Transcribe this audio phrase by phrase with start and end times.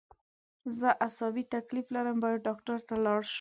[0.79, 3.29] زه عصابي تکلیف لرم باید ډاکټر ته لاړ شم